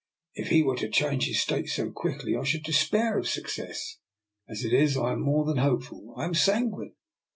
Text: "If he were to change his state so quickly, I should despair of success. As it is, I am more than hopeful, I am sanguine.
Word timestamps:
"If 0.33 0.47
he 0.47 0.63
were 0.63 0.77
to 0.77 0.89
change 0.89 1.27
his 1.27 1.39
state 1.39 1.69
so 1.69 1.91
quickly, 1.91 2.35
I 2.35 2.41
should 2.43 2.63
despair 2.63 3.19
of 3.19 3.27
success. 3.27 3.97
As 4.49 4.63
it 4.65 4.73
is, 4.73 4.97
I 4.97 5.11
am 5.11 5.21
more 5.21 5.45
than 5.45 5.57
hopeful, 5.57 6.15
I 6.17 6.25
am 6.25 6.33
sanguine. 6.33 6.95